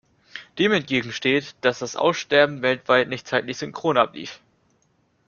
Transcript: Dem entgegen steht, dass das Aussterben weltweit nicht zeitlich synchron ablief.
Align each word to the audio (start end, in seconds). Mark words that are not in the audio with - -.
Dem 0.57 0.71
entgegen 0.71 1.11
steht, 1.11 1.53
dass 1.63 1.77
das 1.77 1.95
Aussterben 1.95 2.63
weltweit 2.63 3.07
nicht 3.07 3.27
zeitlich 3.27 3.57
synchron 3.59 3.97
ablief. 3.97 4.39